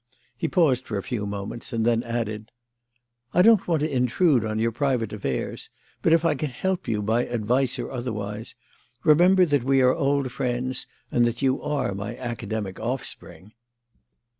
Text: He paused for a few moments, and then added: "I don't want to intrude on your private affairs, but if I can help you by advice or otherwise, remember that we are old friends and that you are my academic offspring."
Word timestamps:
He 0.35 0.47
paused 0.47 0.87
for 0.87 0.97
a 0.97 1.03
few 1.03 1.27
moments, 1.27 1.71
and 1.71 1.85
then 1.85 2.01
added: 2.01 2.51
"I 3.35 3.43
don't 3.43 3.67
want 3.67 3.81
to 3.81 3.95
intrude 3.95 4.43
on 4.43 4.57
your 4.57 4.71
private 4.71 5.13
affairs, 5.13 5.69
but 6.01 6.11
if 6.11 6.25
I 6.25 6.33
can 6.33 6.49
help 6.49 6.87
you 6.87 7.03
by 7.03 7.25
advice 7.25 7.77
or 7.77 7.91
otherwise, 7.91 8.55
remember 9.03 9.45
that 9.45 9.63
we 9.63 9.79
are 9.81 9.93
old 9.93 10.31
friends 10.31 10.87
and 11.11 11.23
that 11.25 11.43
you 11.43 11.61
are 11.61 11.93
my 11.93 12.17
academic 12.17 12.79
offspring." 12.79 13.53